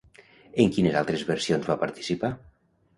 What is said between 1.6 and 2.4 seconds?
va participar?